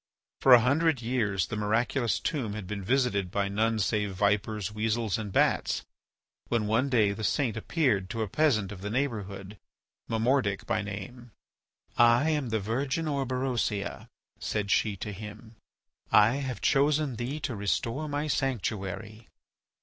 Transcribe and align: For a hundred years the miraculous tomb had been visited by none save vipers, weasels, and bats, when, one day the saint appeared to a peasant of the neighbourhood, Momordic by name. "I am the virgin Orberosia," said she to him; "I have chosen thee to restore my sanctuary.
For 0.39 0.53
a 0.55 0.59
hundred 0.61 1.03
years 1.03 1.45
the 1.45 1.55
miraculous 1.55 2.19
tomb 2.19 2.53
had 2.53 2.65
been 2.65 2.83
visited 2.83 3.29
by 3.29 3.47
none 3.49 3.77
save 3.77 4.15
vipers, 4.15 4.71
weasels, 4.71 5.19
and 5.19 5.31
bats, 5.31 5.85
when, 6.47 6.65
one 6.65 6.89
day 6.89 7.11
the 7.11 7.23
saint 7.23 7.55
appeared 7.55 8.09
to 8.09 8.23
a 8.23 8.27
peasant 8.27 8.71
of 8.71 8.81
the 8.81 8.89
neighbourhood, 8.89 9.59
Momordic 10.09 10.65
by 10.65 10.81
name. 10.81 11.29
"I 11.99 12.31
am 12.31 12.49
the 12.49 12.59
virgin 12.59 13.05
Orberosia," 13.07 14.09
said 14.39 14.71
she 14.71 14.97
to 14.97 15.11
him; 15.11 15.55
"I 16.11 16.37
have 16.37 16.61
chosen 16.61 17.17
thee 17.17 17.39
to 17.41 17.55
restore 17.55 18.09
my 18.09 18.25
sanctuary. 18.25 19.27